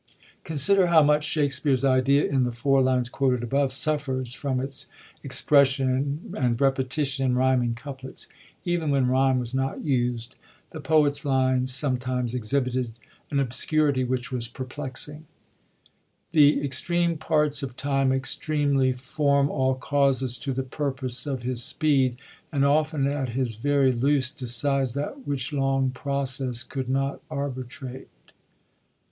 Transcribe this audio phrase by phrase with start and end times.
[0.43, 4.87] Consider how much Shakspere's idea, in the four lines quoted above, suffers from its
[5.23, 8.27] expres sion and repetition in ryming couplets.
[8.65, 10.37] Even when ryme was not used,
[10.71, 12.93] the poet's lines sometimes exhibited
[13.29, 15.27] an obscurity which was perplexing:
[16.31, 22.17] "The extreme parts of time extremely form All causes to the purpose of his speed;
[22.51, 28.07] And often, at his very loose, decides That which long process could not arbitrate."